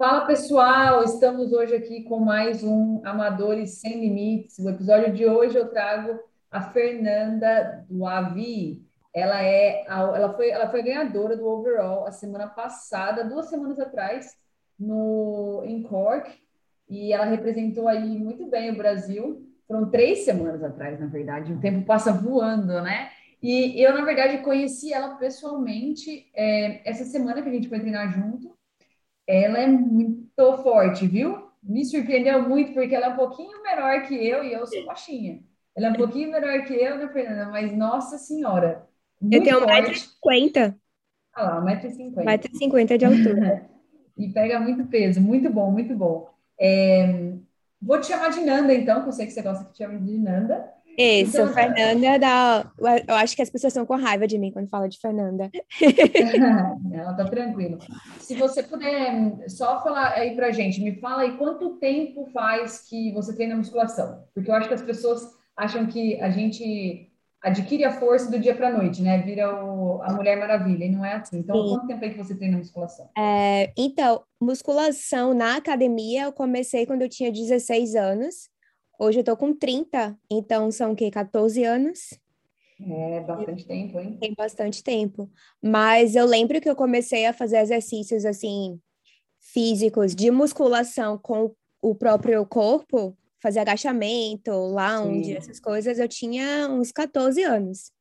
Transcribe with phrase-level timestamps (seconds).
[0.00, 4.58] Fala pessoal, estamos hoje aqui com mais um Amadores Sem Limites.
[4.58, 6.18] O episódio de hoje eu trago
[6.50, 8.82] a Fernanda do Avi.
[9.12, 14.38] Ela é, ela foi, ela foi ganhadora do overall a semana passada, duas semanas atrás,
[14.78, 16.30] no em Cork,
[16.88, 19.46] e ela representou aí muito bem o Brasil.
[19.68, 21.52] Foram três semanas atrás, na verdade.
[21.52, 23.10] O tempo passa voando, né?
[23.42, 28.10] E eu, na verdade, conheci ela pessoalmente é, essa semana que a gente foi treinar
[28.10, 28.58] junto.
[29.30, 31.48] Ela é muito forte, viu?
[31.62, 35.40] Me surpreendeu muito, porque ela é um pouquinho menor que eu e eu sou baixinha.
[35.76, 37.48] Ela é um pouquinho menor que eu, né, Fernanda?
[37.50, 38.88] Mas, nossa senhora,
[39.30, 40.74] eu tenho 1,50m.
[41.32, 42.24] Ah lá, 1,50m.
[42.24, 43.70] 1,50m de altura.
[44.18, 46.28] e pega muito peso, muito bom, muito bom.
[46.58, 47.34] É...
[47.80, 49.98] Vou te chamar de Nanda, então, que eu sei que você gosta que te chame
[50.00, 50.72] de Nanda.
[51.00, 52.72] Isso, então, Fernanda.
[53.08, 55.50] Eu acho que as pessoas estão com raiva de mim quando fala de Fernanda.
[56.92, 57.78] Ela tá tranquilo.
[58.18, 63.12] Se você puder só falar aí pra gente, me fala aí quanto tempo faz que
[63.12, 64.24] você treina musculação?
[64.34, 65.22] Porque eu acho que as pessoas
[65.56, 67.10] acham que a gente
[67.42, 69.18] adquire a força do dia para noite, né?
[69.18, 71.38] Vira o, a Mulher Maravilha, e não é assim.
[71.38, 71.70] Então, Sim.
[71.70, 73.08] quanto tempo é que você treina musculação?
[73.16, 78.50] É, então, musculação na academia eu comecei quando eu tinha 16 anos.
[79.02, 81.10] Hoje eu tô com 30, então são o quê?
[81.10, 82.20] 14 anos?
[82.78, 84.18] É, bastante tempo, hein?
[84.20, 85.30] Tem bastante tempo.
[85.62, 88.78] Mas eu lembro que eu comecei a fazer exercícios, assim,
[89.40, 95.34] físicos de musculação com o próprio corpo, fazer agachamento, lounge, Sim.
[95.34, 97.92] essas coisas, eu tinha uns 14 anos.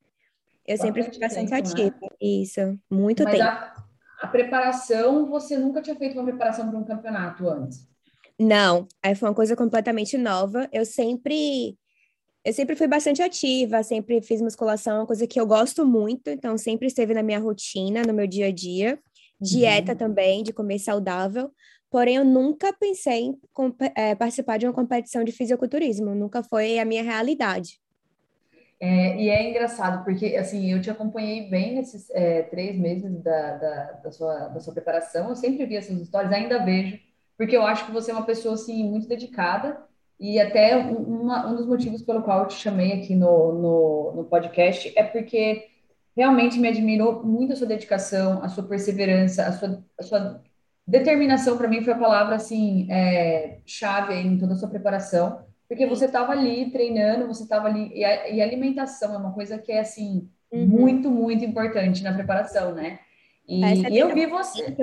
[0.68, 1.98] Eu bastante sempre fui bastante tempo, ativa.
[2.02, 2.08] Né?
[2.20, 3.46] Isso, muito Mas tempo.
[3.46, 3.86] A,
[4.24, 7.88] a preparação, você nunca tinha feito uma preparação para um campeonato antes?
[8.40, 10.70] Não, aí foi uma coisa completamente nova.
[10.72, 11.78] Eu sempre
[12.44, 16.58] eu sempre fui bastante ativa, sempre fiz musculação, uma coisa que eu gosto muito, então
[16.58, 18.98] sempre esteve na minha rotina, no meu dia a dia.
[19.42, 19.98] Dieta uhum.
[19.98, 21.52] também, de comer saudável.
[21.90, 23.40] Porém, eu nunca pensei em
[23.96, 27.80] é, participar de uma competição de fisiculturismo, nunca foi a minha realidade.
[28.82, 33.58] É, e é engraçado, porque assim, eu te acompanhei bem nesses é, três meses da,
[33.58, 36.98] da, da, sua, da sua preparação, eu sempre vi essas histórias, ainda vejo
[37.40, 39.82] porque eu acho que você é uma pessoa assim muito dedicada
[40.20, 44.24] e até uma, um dos motivos pelo qual eu te chamei aqui no, no, no,
[44.26, 45.66] podcast é porque
[46.14, 50.44] realmente me admirou muito a sua dedicação, a sua perseverança, a sua, a sua
[50.86, 55.88] determinação para mim foi a palavra assim é, chave em toda a sua preparação, porque
[55.88, 59.72] você estava ali treinando, você estava ali e a, e alimentação é uma coisa que
[59.72, 60.68] é assim uhum.
[60.68, 63.00] muito muito importante na preparação, né?
[63.48, 64.76] E, e eu vi você,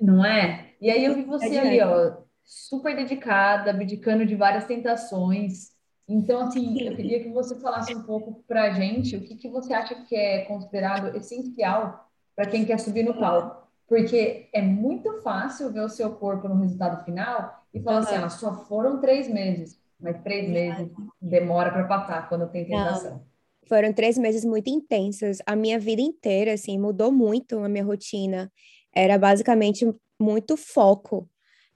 [0.00, 0.73] não é?
[0.84, 2.14] E aí eu vi você ali, ó,
[2.44, 5.70] super dedicada, abdicando de várias tentações.
[6.06, 9.48] Então, assim, eu queria que você falasse um pouco para a gente o que, que
[9.48, 12.06] você acha que é considerado essencial
[12.36, 13.66] para quem quer subir no palco.
[13.88, 18.02] Porque é muito fácil ver o seu corpo no resultado final e falar uhum.
[18.02, 20.86] assim, ah, só foram três meses, mas três meses
[21.18, 23.12] demora para passar quando tem tentação.
[23.12, 23.26] Não.
[23.66, 25.38] Foram três meses muito intensos.
[25.46, 28.52] A minha vida inteira, assim, mudou muito a minha rotina.
[28.94, 29.86] Era basicamente
[30.20, 31.28] muito foco.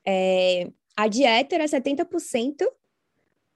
[0.06, 2.66] É, a dieta era 70%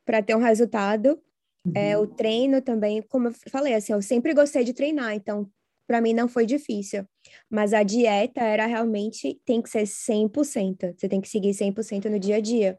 [0.04, 1.20] para ter um resultado.
[1.65, 1.72] Uhum.
[1.75, 5.48] É, o treino também, como eu falei, assim, eu sempre gostei de treinar, então
[5.87, 7.06] para mim não foi difícil.
[7.50, 10.94] Mas a dieta era realmente, tem que ser 100%.
[10.97, 12.78] Você tem que seguir 100% no dia a dia.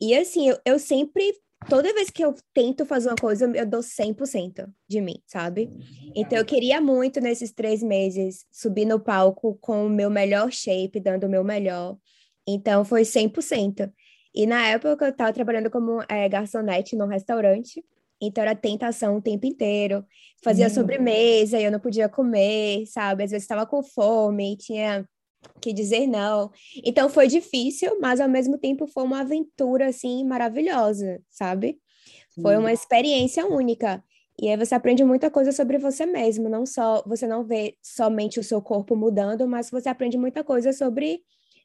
[0.00, 1.32] E assim, eu, eu sempre
[1.68, 5.70] toda vez que eu tento fazer uma coisa, eu dou 100% de mim, sabe?
[6.14, 11.00] Então, eu queria muito, nesses três meses, subir no palco com o meu melhor shape,
[11.00, 11.96] dando o meu melhor.
[12.46, 13.92] Então, foi 100%.
[14.34, 17.84] E na época, eu estava trabalhando como é, garçonete num restaurante.
[18.20, 20.04] Então, era tentação o tempo inteiro.
[20.42, 20.70] Fazia hum.
[20.70, 23.24] sobremesa e eu não podia comer, sabe?
[23.24, 25.06] Às vezes, estava com fome, tinha
[25.60, 26.50] que dizer não.
[26.84, 31.78] Então foi difícil, mas ao mesmo tempo foi uma aventura assim maravilhosa, sabe?
[32.40, 34.02] Foi uma experiência única.
[34.40, 38.38] E aí você aprende muita coisa sobre você mesmo, não só você não vê somente
[38.38, 41.22] o seu corpo mudando, mas você aprende muita coisa sobre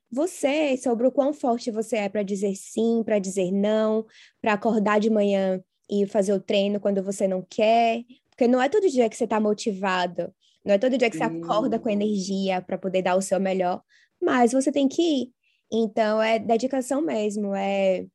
[0.10, 4.06] você, sobre o quão forte você é para dizer sim, para dizer não,
[4.42, 8.70] para acordar de manhã e fazer o treino quando você não quer, porque não é
[8.70, 10.34] todo dia que você está motivado.
[10.64, 13.82] Não é todo dia que você acorda com energia para poder dar o seu melhor,
[14.22, 15.32] mas você tem que ir.
[15.72, 17.56] Então, é dedicação mesmo.
[17.56, 18.06] É,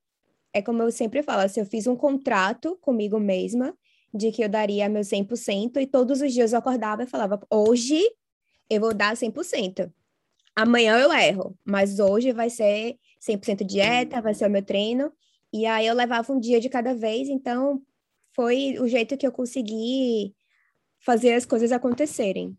[0.53, 3.77] é como eu sempre falo, assim, eu fiz um contrato comigo mesma
[4.15, 8.01] de que eu daria meu 100% e todos os dias eu acordava e falava, hoje
[8.71, 9.93] eu vou dar 100%.
[10.55, 15.13] Amanhã eu erro, mas hoje vai ser 100% dieta, vai ser o meu treino.
[15.53, 17.83] E aí eu levava um dia de cada vez, então
[18.35, 20.35] foi o jeito que eu consegui
[21.07, 22.57] fazer as coisas acontecerem.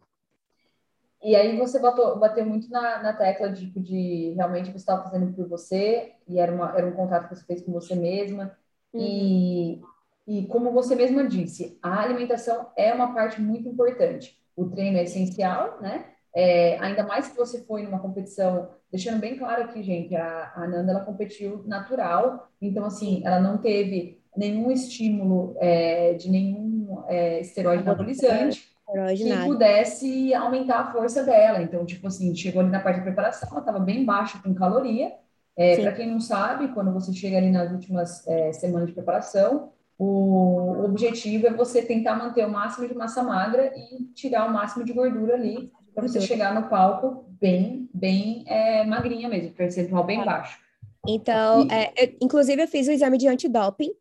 [1.21, 5.03] E aí você bateu, bateu muito na, na tecla de, tipo, de realmente você estava
[5.03, 8.57] fazendo por você, e era, uma, era um contrato que você fez com você mesma.
[8.94, 9.01] Uhum.
[9.01, 9.81] E,
[10.25, 14.39] e como você mesma disse, a alimentação é uma parte muito importante.
[14.55, 16.05] O treino é essencial, né?
[16.33, 20.67] É, ainda mais que você foi numa competição, deixando bem claro aqui, gente, a, a
[20.67, 26.76] Nanda ela competiu natural, então assim, ela não teve nenhum estímulo é, de nenhum
[27.07, 28.67] é, esteroide anabolizante
[29.15, 31.61] que pudesse aumentar a força dela.
[31.61, 35.11] Então, tipo assim, chegou ali na parte de preparação, ela estava bem baixa com caloria.
[35.57, 39.71] É, Para quem não sabe, quando você chega ali nas últimas é, semanas de preparação,
[39.97, 44.85] o objetivo é você tentar manter o máximo de massa magra e tirar o máximo
[44.85, 50.23] de gordura ali para você chegar no palco bem, bem é, magrinha mesmo, percentual bem
[50.23, 50.59] baixo.
[51.07, 51.73] Então, e...
[51.73, 53.91] é, eu, inclusive eu fiz o exame de antidoping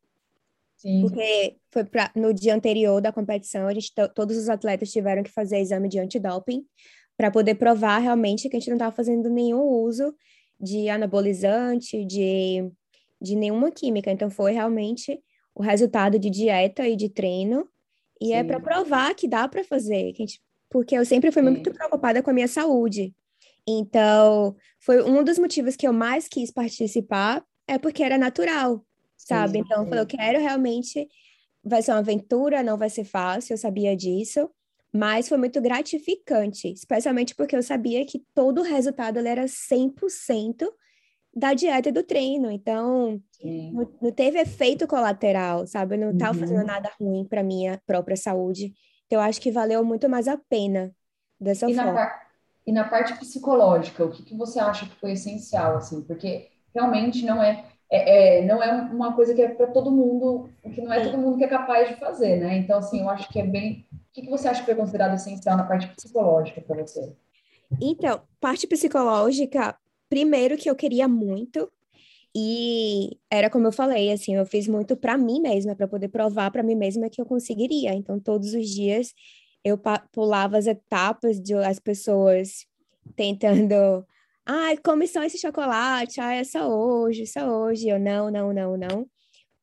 [0.76, 1.02] Sim.
[1.02, 5.30] Porque foi pra, no dia anterior da competição, a gente, todos os atletas tiveram que
[5.30, 6.64] fazer exame de antidoping
[7.16, 10.14] para poder provar realmente que a gente não estava fazendo nenhum uso
[10.60, 12.70] de anabolizante, de,
[13.20, 14.10] de nenhuma química.
[14.10, 15.18] Então, foi realmente
[15.54, 17.66] o resultado de dieta e de treino.
[18.20, 18.40] E é Sim.
[18.40, 20.12] é para provar que dá para fazer.
[20.12, 21.50] Que gente, porque eu sempre fui Sim.
[21.50, 23.14] muito preocupada com a minha saúde.
[23.66, 28.85] Então, foi um dos motivos que eu mais quis participar, é porque era natural
[29.26, 29.54] sabe?
[29.54, 31.08] Sim, então, eu falei, eu quero realmente,
[31.64, 34.48] vai ser uma aventura, não vai ser fácil, eu sabia disso,
[34.92, 40.68] mas foi muito gratificante, especialmente porque eu sabia que todo o resultado era 100%
[41.34, 45.96] da dieta e do treino, então não, não, teve efeito colateral, sabe?
[45.96, 46.40] Eu não estava uhum.
[46.40, 48.72] fazendo nada ruim para minha própria saúde,
[49.04, 50.94] então eu acho que valeu muito mais a pena
[51.38, 51.92] dessa e forma.
[51.92, 52.26] Na
[52.66, 56.02] e na parte psicológica, o que, que você acha que foi essencial, assim?
[56.02, 60.48] Porque realmente não é é, é, não é uma coisa que é para todo mundo,
[60.74, 62.56] que não é todo mundo que é capaz de fazer, né?
[62.58, 63.86] Então, assim, eu acho que é bem.
[63.92, 67.12] O que, que você acha que foi considerado essencial na parte psicológica para você?
[67.80, 69.76] Então, parte psicológica,
[70.08, 71.70] primeiro que eu queria muito,
[72.34, 76.50] e era como eu falei, assim, eu fiz muito para mim mesma, para poder provar
[76.50, 77.94] para mim mesma que eu conseguiria.
[77.94, 79.14] Então, todos os dias
[79.64, 79.80] eu
[80.12, 82.66] pulava as etapas de as pessoas
[83.14, 84.04] tentando
[84.48, 87.88] Ai, come só esse chocolate, ai, é só hoje, só hoje.
[87.88, 89.06] Eu, não, não, não, não.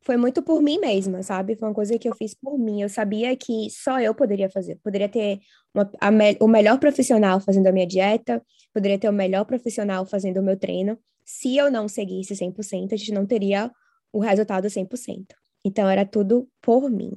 [0.01, 1.56] Foi muito por mim mesma, sabe?
[1.56, 2.81] Foi uma coisa que eu fiz por mim.
[2.81, 4.77] Eu sabia que só eu poderia fazer.
[4.83, 5.39] Poderia ter
[5.74, 6.09] uma, a,
[6.41, 8.44] o melhor profissional fazendo a minha dieta,
[8.74, 11.00] poderia ter o melhor profissional fazendo o meu treino.
[11.25, 13.71] Se eu não seguisse 100%, a gente não teria
[14.12, 15.27] o resultado 100%.
[15.65, 17.13] Então, era tudo por mim.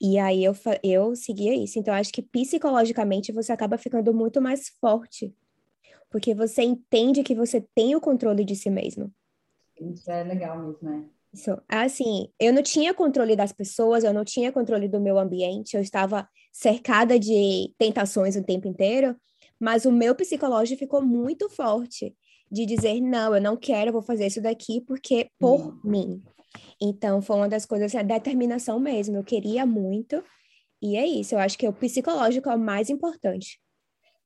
[0.00, 1.78] E aí, eu, eu seguia isso.
[1.78, 5.34] Então, acho que psicologicamente você acaba ficando muito mais forte
[6.12, 9.10] porque você entende que você tem o controle de si mesmo.
[9.80, 11.08] Isso é legal mesmo, né?
[11.32, 11.58] Isso.
[11.66, 15.80] Assim, eu não tinha controle das pessoas, eu não tinha controle do meu ambiente, eu
[15.80, 19.16] estava cercada de tentações o tempo inteiro,
[19.58, 22.14] mas o meu psicológico ficou muito forte
[22.50, 25.80] de dizer, não, eu não quero, eu vou fazer isso daqui porque por hum.
[25.82, 26.22] mim.
[26.78, 30.22] Então, foi uma das coisas, a determinação mesmo, eu queria muito,
[30.82, 33.61] e é isso, eu acho que o psicológico é o mais importante.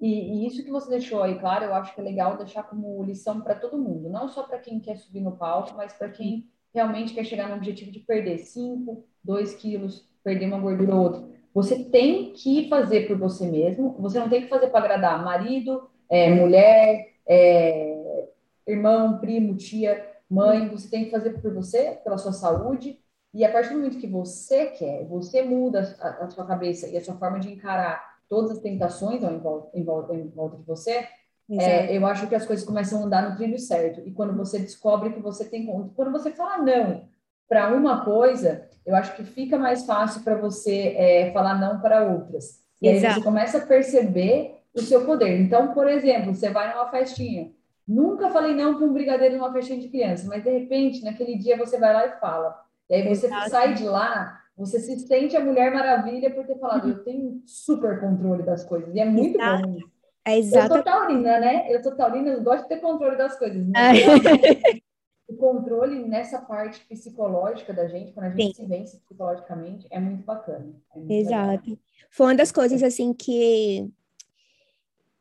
[0.01, 3.03] E, e, isso que você deixou aí claro, eu acho que é legal deixar como
[3.03, 6.51] lição para todo mundo, não só para quem quer subir no palco, mas para quem
[6.75, 11.25] realmente quer chegar no objetivo de perder 5, 2 quilos, perder uma gordura ou outra.
[11.55, 15.89] Você tem que fazer por você mesmo, você não tem que fazer para agradar marido,
[16.11, 18.29] é, mulher, é,
[18.67, 23.01] irmão, primo, tia, mãe, você tem que fazer por você, pela sua saúde,
[23.33, 26.97] e a partir do momento que você quer, você muda a, a sua cabeça e
[26.97, 30.65] a sua forma de encarar todas as tentações em volta, em volta, em volta de
[30.65, 31.07] você,
[31.51, 34.03] é, eu acho que as coisas começam a andar no trilho certo.
[34.05, 37.09] E quando você descobre que você tem quando você fala não
[37.49, 42.05] para uma coisa, eu acho que fica mais fácil para você é, falar não para
[42.05, 42.61] outras.
[42.83, 43.07] E Exato.
[43.07, 45.41] aí você começa a perceber o seu poder.
[45.41, 47.53] Então, por exemplo, você vai numa festinha.
[47.87, 51.57] Nunca falei não para um brigadeiro numa festinha de criança, mas de repente, naquele dia,
[51.57, 52.61] você vai lá e fala.
[52.91, 53.51] E aí você Exato.
[53.51, 58.01] sai de lá você se sente a Mulher Maravilha por ter falado, eu tenho super
[58.01, 58.95] controle das coisas.
[58.95, 59.69] E é muito Exato.
[59.69, 59.79] bom.
[60.25, 60.67] É exato.
[60.67, 61.73] Eu sou taurina, né?
[61.73, 63.65] Eu sou taurina, eu gosto de ter controle das coisas.
[63.77, 64.81] É.
[65.29, 68.63] o controle nessa parte psicológica da gente, quando a gente Sim.
[68.63, 70.75] se vence psicologicamente, é muito bacana.
[70.95, 71.79] É muito exato.
[72.11, 73.89] Foi uma das coisas, assim, que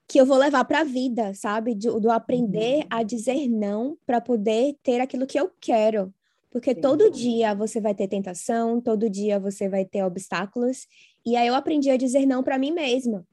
[0.08, 1.74] que eu vou levar para a vida, sabe?
[1.74, 2.88] Do, do aprender uhum.
[2.92, 6.14] a dizer não para poder ter aquilo que eu quero.
[6.56, 6.80] Porque Sim.
[6.80, 10.88] todo dia você vai ter tentação, todo dia você vai ter obstáculos.
[11.26, 13.28] E aí eu aprendi a dizer não para mim mesma.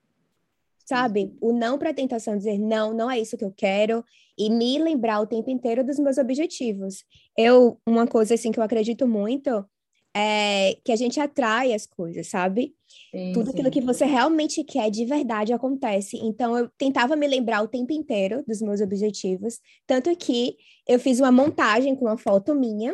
[0.84, 1.32] Sabe?
[1.40, 4.04] O não para a tentação, dizer não, não é isso que eu quero
[4.36, 7.04] e me lembrar o tempo inteiro dos meus objetivos.
[7.38, 9.64] Eu, uma coisa assim que eu acredito muito
[10.12, 12.74] é, que a gente atrai as coisas, sabe?
[13.12, 13.52] Sim, Tudo sim.
[13.52, 16.16] aquilo que você realmente quer de verdade acontece.
[16.16, 19.60] Então, eu tentava me lembrar o tempo inteiro dos meus objetivos.
[19.86, 20.56] Tanto que
[20.88, 22.92] eu fiz uma montagem com uma foto minha,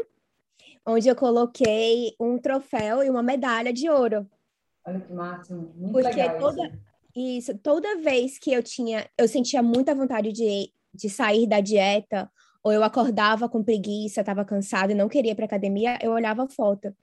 [0.89, 4.27] onde eu coloquei um troféu e uma medalha de ouro.
[4.87, 5.71] Olha que máximo.
[5.77, 6.79] Muito Porque legal toda, isso.
[7.15, 12.31] isso, toda vez que eu tinha, eu sentia muita vontade de, de sair da dieta,
[12.63, 16.45] ou eu acordava com preguiça, estava cansada e não queria ir para academia, eu olhava
[16.45, 16.95] a foto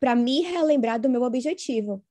[0.00, 2.02] para me relembrar do meu objetivo.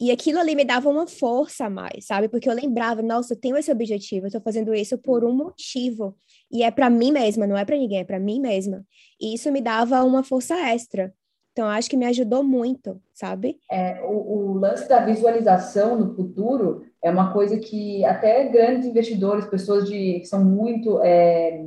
[0.00, 2.26] E aquilo ali me dava uma força a mais, sabe?
[2.26, 6.16] Porque eu lembrava, nossa, eu tenho esse objetivo, eu estou fazendo isso por um motivo.
[6.50, 8.84] E é para mim mesma, não é para ninguém, é para mim mesma.
[9.20, 11.14] E isso me dava uma força extra.
[11.52, 13.58] Então, acho que me ajudou muito, sabe?
[13.70, 19.46] É, o, o, lance da visualização no futuro é uma coisa que até grandes investidores,
[19.46, 21.62] pessoas de, que são muito é,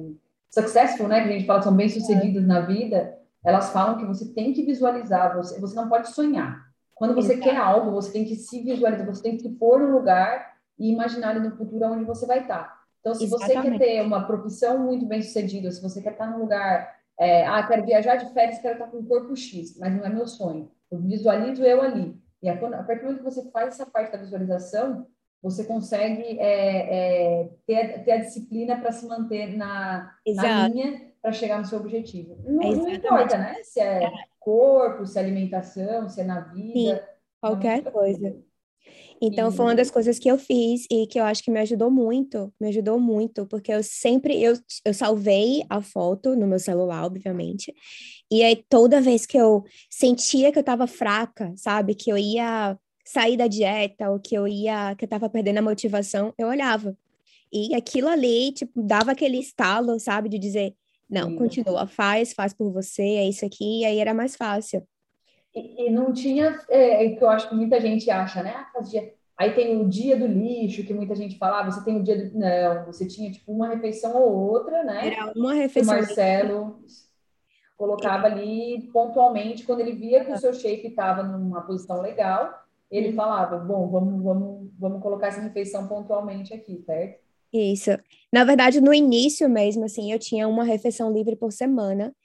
[0.49, 1.21] successful, né?
[1.21, 2.45] Que a gente fala que são bem-sucedidos é.
[2.47, 6.61] na vida, elas falam que você tem que visualizar, você, você não pode sonhar.
[6.95, 7.49] Quando você Exato.
[7.49, 11.39] quer algo, você tem que se visualizar, você tem que pôr no lugar e imaginar
[11.39, 12.82] no futuro onde você vai estar.
[13.03, 13.53] Então, se Exatamente.
[13.53, 17.45] você quer ter uma profissão muito bem sucedida, se você quer estar num lugar, é,
[17.45, 20.25] ah, quero viajar de férias, quero estar com um corpo X, mas não é meu
[20.25, 20.71] sonho.
[20.89, 22.17] Eu visualizo eu ali.
[22.41, 25.05] E a, a partir do momento que você faz essa parte da visualização,
[25.41, 31.33] você consegue é, é, ter, ter, a disciplina para se manter na, na linha para
[31.33, 32.37] chegar no seu objetivo.
[32.45, 33.55] Não, não, importa, né?
[33.63, 36.73] Se é, corpo, se é alimentação, se é na vida.
[36.73, 36.99] Sim,
[37.41, 38.37] qualquer coisa.
[39.25, 41.89] Então, foi uma das coisas que eu fiz e que eu acho que me ajudou
[41.89, 44.53] muito, me ajudou muito, porque eu sempre, eu,
[44.83, 47.73] eu salvei a foto no meu celular, obviamente,
[48.29, 52.77] e aí toda vez que eu sentia que eu estava fraca, sabe, que eu ia
[53.05, 56.97] sair da dieta, ou que eu ia, que eu estava perdendo a motivação, eu olhava.
[57.51, 60.75] E aquilo ali, tipo, dava aquele estalo, sabe, de dizer,
[61.09, 64.85] não, continua, faz, faz por você, é isso aqui, e aí era mais fácil.
[65.55, 68.53] E, e não tinha, é, é, que eu acho que muita gente acha, né?
[68.55, 68.81] Ah,
[69.37, 72.17] aí tem o dia do lixo, que muita gente fala, ah, você tem o dia
[72.17, 72.37] do...
[72.37, 75.13] Não, você tinha, tipo, uma refeição ou outra, né?
[75.13, 75.93] Era uma refeição.
[75.93, 76.79] O Marcelo
[77.77, 83.09] colocava ali pontualmente, quando ele via que o seu shape estava numa posição legal, ele
[83.09, 83.15] uhum.
[83.15, 87.21] falava, bom, vamos, vamos, vamos colocar essa refeição pontualmente aqui, certo?
[87.51, 87.91] Isso.
[88.31, 92.15] Na verdade, no início mesmo, assim, eu tinha uma refeição livre por semana.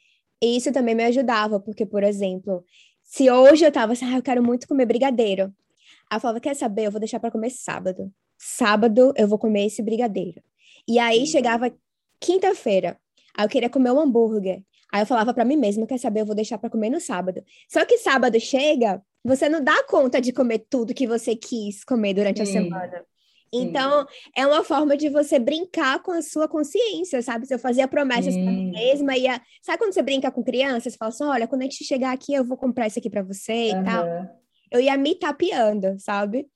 [0.42, 2.64] E isso também me ajudava, porque, por exemplo,
[3.08, 5.44] se hoje eu tava assim, ah, eu quero muito comer brigadeiro.
[6.10, 6.86] Aí eu falava, quer saber?
[6.86, 8.12] Eu vou deixar para comer sábado.
[8.36, 10.42] Sábado eu vou comer esse brigadeiro.
[10.86, 11.74] E aí chegava
[12.20, 12.98] quinta-feira,
[13.34, 14.62] aí eu queria comer um hambúrguer.
[14.92, 16.20] Aí eu falava para mim mesma, quer saber?
[16.20, 17.42] Eu vou deixar para comer no sábado.
[17.66, 22.12] Só que sábado chega, você não dá conta de comer tudo que você quis comer
[22.12, 22.58] durante Sim.
[22.58, 23.04] a semana.
[23.52, 27.46] Então, é uma forma de você brincar com a sua consciência, sabe?
[27.46, 29.40] Se eu fazia promessas para mim mesma, ia.
[29.62, 30.92] Sabe quando você brinca com crianças?
[30.92, 33.22] Você fala assim: olha, quando a gente chegar aqui, eu vou comprar isso aqui para
[33.22, 33.80] você uhum.
[33.80, 34.06] e tal.
[34.70, 36.46] Eu ia me tapeando, sabe?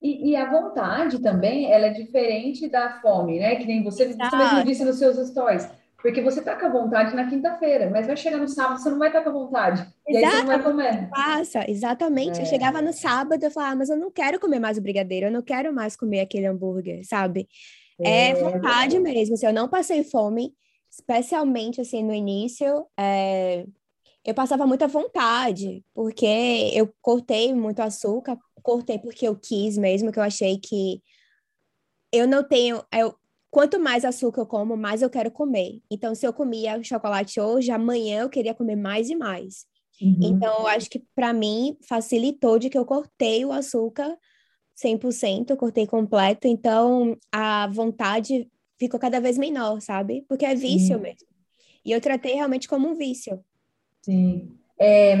[0.00, 3.56] E, e, a vontade também, ela é diferente da fome, né?
[3.56, 5.68] Que nem você, você mesmo disse nos seus stories.
[6.00, 8.98] Porque você tá com a vontade na quinta-feira, mas vai chegar no sábado, você não
[8.98, 9.84] vai estar tá com a vontade.
[10.08, 11.10] E vai comer.
[11.10, 12.38] Passa, exatamente.
[12.38, 12.42] É.
[12.42, 15.26] Eu chegava no sábado, eu falava, ah, mas eu não quero comer mais o brigadeiro,
[15.26, 17.48] eu não quero mais comer aquele hambúrguer, sabe?
[18.00, 19.00] É, é vontade é.
[19.00, 19.34] mesmo.
[19.34, 20.54] Assim, eu não passei fome,
[20.90, 22.86] especialmente assim no início.
[22.98, 23.66] É...
[24.24, 30.18] Eu passava muita vontade, porque eu cortei muito açúcar, cortei porque eu quis mesmo, que
[30.18, 31.02] eu achei que
[32.12, 32.82] eu não tenho.
[32.92, 33.14] Eu,
[33.50, 35.80] quanto mais açúcar eu como, mais eu quero comer.
[35.90, 39.66] Então, se eu comia chocolate hoje, amanhã eu queria comer mais e mais.
[40.00, 40.18] Uhum.
[40.22, 44.16] Então, eu acho que para mim facilitou de que eu cortei o açúcar
[44.74, 46.46] 100%, eu cortei completo.
[46.46, 50.24] Então, a vontade ficou cada vez menor, sabe?
[50.28, 51.02] Porque é vício Sim.
[51.02, 51.28] mesmo.
[51.84, 53.42] E eu tratei realmente como um vício.
[54.02, 54.56] Sim.
[54.78, 55.16] É,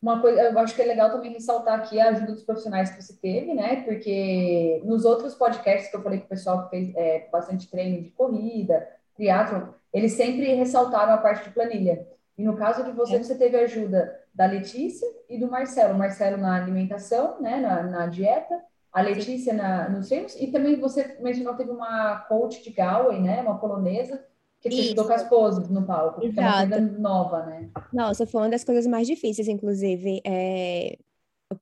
[0.00, 3.02] uma coisa, eu acho que é legal também ressaltar aqui a ajuda dos profissionais que
[3.02, 3.82] você teve, né?
[3.82, 8.02] Porque nos outros podcasts que eu falei com o pessoal que fez é, bastante treino
[8.02, 12.06] de corrida, triatlon, eles sempre ressaltaram a parte de planilha.
[12.40, 13.22] E no caso de você, é.
[13.22, 15.92] você teve ajuda da Letícia e do Marcelo.
[15.92, 17.60] O Marcelo na alimentação, né?
[17.60, 18.58] Na, na dieta,
[18.90, 23.42] a Letícia na, nos treinos, e também você mencionou teve uma coach de Galway, né?
[23.42, 24.24] Uma polonesa,
[24.58, 26.34] que te ajudou com as poses no palco, Exato.
[26.34, 27.68] que é uma coisa nova, né?
[27.92, 30.96] Nossa, foi uma das coisas mais difíceis, inclusive, é...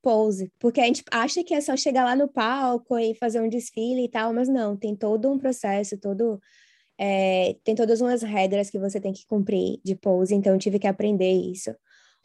[0.00, 3.48] pose, porque a gente acha que é só chegar lá no palco e fazer um
[3.48, 6.40] desfile e tal, mas não, tem todo um processo, todo...
[6.98, 7.56] É...
[7.64, 10.86] tem todas umas regras que você tem que cumprir de pose, então eu tive que
[10.86, 11.74] aprender isso.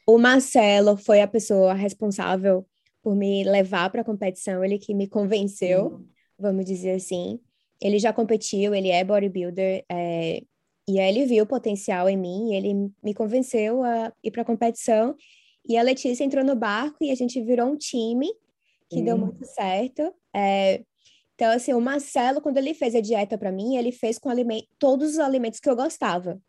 [0.08, 2.66] O Marcelo foi a pessoa responsável
[3.02, 6.06] por me levar para a competição, ele que me convenceu, uhum.
[6.40, 7.40] vamos dizer assim.
[7.82, 10.42] Ele já competiu, ele é bodybuilder, é,
[10.88, 14.42] e aí ele viu o potencial em mim e ele me convenceu a ir para
[14.42, 15.16] a competição.
[15.68, 18.28] E a Letícia entrou no barco e a gente virou um time
[18.90, 20.14] que deu muito certo.
[20.36, 20.84] É,
[21.44, 24.30] então, assim, o Marcelo, quando ele fez a dieta para mim, ele fez com
[24.80, 26.40] todos os alimentos que eu gostava.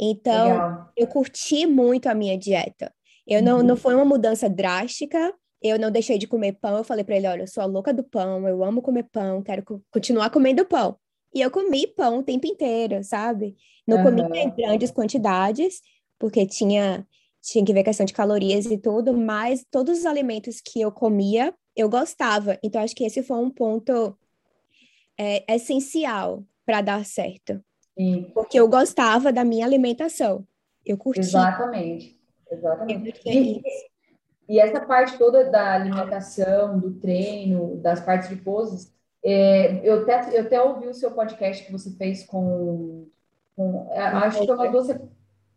[0.00, 0.92] Então, Legal.
[0.96, 2.90] eu curti muito a minha dieta.
[3.26, 3.62] Eu não, uhum.
[3.62, 6.78] não foi uma mudança drástica, eu não deixei de comer pão.
[6.78, 9.42] Eu falei para ele: olha, eu sou a louca do pão, eu amo comer pão,
[9.42, 10.96] quero co continuar comendo pão.
[11.34, 13.54] E eu comi pão o tempo inteiro, sabe?
[13.86, 14.04] Não uhum.
[14.04, 15.82] comi em grandes quantidades,
[16.18, 17.06] porque tinha,
[17.42, 21.52] tinha que ver questão de calorias e tudo, mas todos os alimentos que eu comia,
[21.76, 22.58] eu gostava.
[22.62, 24.16] Então, acho que esse foi um ponto
[25.18, 27.62] é, essencial para dar certo.
[27.98, 28.30] Sim.
[28.32, 30.46] Porque eu gostava da minha alimentação.
[30.84, 31.22] Eu curtia.
[31.22, 32.18] Exatamente.
[32.50, 33.20] Exatamente.
[33.26, 33.62] E,
[34.48, 40.38] e, essa parte toda da alimentação, do treino, das partes de poses, é, eu, até,
[40.38, 43.06] eu até ouvi o seu podcast que você fez com.
[43.54, 44.98] com é, acho que é uma doce.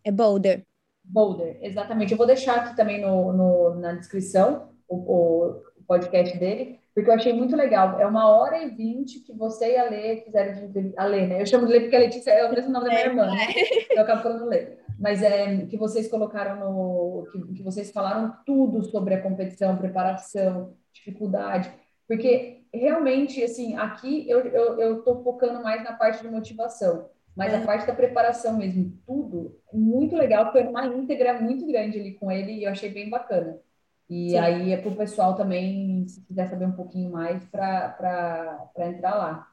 [0.04, 0.66] É Boulder.
[1.04, 2.12] Boulder, exatamente.
[2.12, 7.14] Eu vou deixar aqui também no, no na descrição o, o, podcast dele, porque eu
[7.14, 8.00] achei muito legal.
[8.00, 11.42] É uma hora e vinte que você e a Lê fizeram de a Lê, né?
[11.42, 13.48] Eu chamo de Lê porque a Letícia é o mesmo nome da minha irmã, né?
[13.92, 18.84] Eu acabo falando Lê mas é que vocês colocaram no que, que vocês falaram tudo
[18.84, 21.74] sobre a competição, preparação, dificuldade,
[22.08, 27.52] porque realmente assim aqui eu eu, eu tô focando mais na parte de motivação, mas
[27.52, 27.58] é.
[27.58, 32.32] a parte da preparação mesmo, tudo muito legal, foi uma íntegra muito grande ali com
[32.32, 33.60] ele e eu achei bem bacana.
[34.14, 34.38] E Sim.
[34.38, 39.48] aí é para o pessoal também, se quiser saber um pouquinho mais, para entrar lá.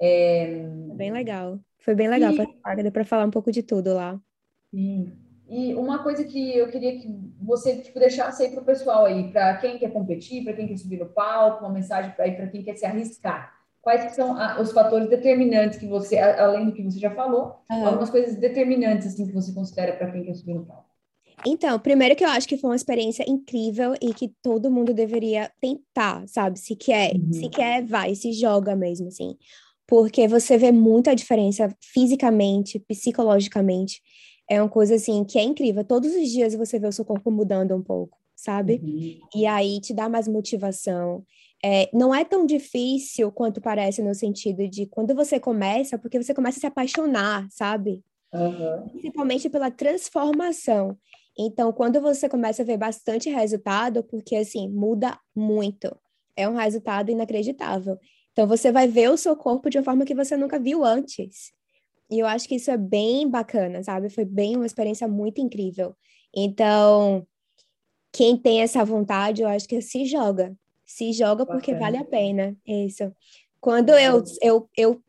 [0.00, 0.66] É...
[0.96, 1.60] Bem legal.
[1.78, 2.90] Foi bem legal e...
[2.90, 4.20] para falar um pouco de tudo lá.
[4.72, 5.12] Sim.
[5.48, 7.08] E uma coisa que eu queria que
[7.40, 10.76] você tipo, deixasse aí para o pessoal aí, para quem quer competir, para quem quer
[10.76, 13.54] subir no palco, uma mensagem para quem quer se arriscar.
[13.80, 17.86] Quais são os fatores determinantes que você, além do que você já falou, uhum.
[17.86, 20.89] algumas coisas determinantes assim que você considera para quem quer subir no palco?
[21.46, 25.50] Então, primeiro que eu acho que foi uma experiência incrível e que todo mundo deveria
[25.60, 26.58] tentar, sabe?
[26.58, 27.32] Se quer, uhum.
[27.32, 29.36] se quer, vai, se joga mesmo, assim.
[29.86, 34.00] Porque você vê muita diferença fisicamente, psicologicamente
[34.50, 35.84] é uma coisa assim que é incrível.
[35.84, 38.80] Todos os dias você vê o seu corpo mudando um pouco, sabe?
[38.82, 39.20] Uhum.
[39.32, 41.24] E aí te dá mais motivação.
[41.64, 46.34] É, não é tão difícil quanto parece no sentido de quando você começa, porque você
[46.34, 48.02] começa a se apaixonar, sabe?
[48.34, 48.88] Uhum.
[48.88, 50.98] Principalmente pela transformação.
[51.42, 55.90] Então, quando você começa a ver bastante resultado, porque assim, muda muito.
[56.36, 57.98] É um resultado inacreditável.
[58.32, 61.50] Então, você vai ver o seu corpo de uma forma que você nunca viu antes.
[62.10, 64.10] E eu acho que isso é bem bacana, sabe?
[64.10, 65.96] Foi bem uma experiência muito incrível.
[66.36, 67.26] Então,
[68.12, 70.54] quem tem essa vontade, eu acho que se joga.
[70.84, 71.92] Se joga porque bacana.
[71.92, 72.56] vale a pena.
[72.66, 73.10] Isso.
[73.58, 75.02] Quando eu, eu, eu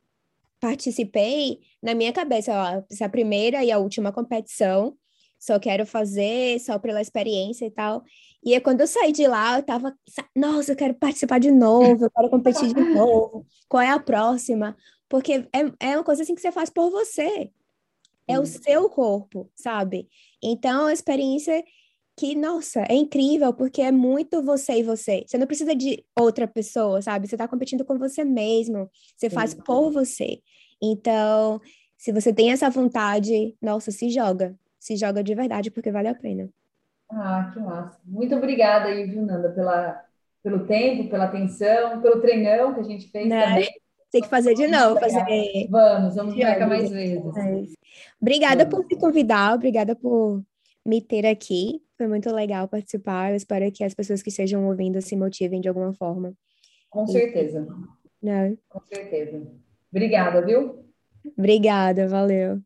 [0.61, 4.95] participei, na minha cabeça, ó, essa a primeira e a última competição,
[5.41, 8.04] só quero fazer, só pela experiência e tal.
[8.43, 9.97] E aí, quando eu saí de lá, eu tava,
[10.36, 13.43] nossa, eu quero participar de novo, eu quero competir de novo.
[13.67, 14.77] Qual é a próxima?
[15.10, 17.49] Porque é, é uma coisa assim que você faz por você.
[18.27, 20.08] É o seu corpo, sabe?
[20.43, 21.63] Então, é uma experiência
[22.15, 25.23] que, nossa, é incrível, porque é muito você e você.
[25.25, 27.27] Você não precisa de outra pessoa, sabe?
[27.27, 28.88] Você está competindo com você mesmo.
[29.17, 29.36] Você Sim.
[29.36, 30.39] faz por você.
[30.80, 31.60] Então,
[31.97, 34.56] se você tem essa vontade, nossa, se joga.
[34.81, 36.49] Se joga de verdade, porque vale a pena.
[37.07, 37.99] Ah, que massa.
[38.03, 40.03] Muito obrigada aí, viu, Nanda, pela,
[40.41, 43.45] pelo tempo, pela atenção, pelo treinão que a gente fez né?
[43.45, 43.69] também.
[44.11, 44.99] Tem que fazer de novo.
[44.99, 45.67] Fazer...
[45.69, 47.23] Vamos, vamos marcar mais vezes.
[47.37, 47.63] É
[48.19, 48.87] obrigada vamos.
[48.87, 50.41] por me convidar, obrigada por
[50.83, 51.83] me ter aqui.
[51.95, 53.29] Foi muito legal participar.
[53.29, 56.33] Eu espero que as pessoas que estejam ouvindo se motivem de alguma forma.
[56.89, 57.67] Com certeza.
[58.19, 58.57] Né?
[58.67, 59.47] Com certeza.
[59.91, 60.83] Obrigada, viu?
[61.37, 62.59] Obrigada, valeu.